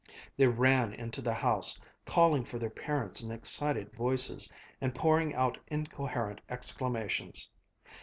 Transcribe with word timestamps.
They 0.35 0.47
ran 0.47 0.93
into 0.95 1.21
the 1.21 1.35
house, 1.35 1.79
calling 2.07 2.43
for 2.43 2.57
their 2.57 2.71
parents 2.71 3.21
in 3.21 3.31
excited 3.31 3.93
voices, 3.93 4.49
and 4.81 4.95
pouring 4.95 5.35
out 5.35 5.59
incoherent 5.67 6.41
exclamations. 6.49 7.51